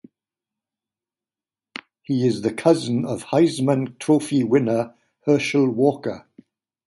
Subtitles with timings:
[2.01, 4.95] He is the cousin of Heisman Trophy winner
[5.27, 6.25] Herschel Walker.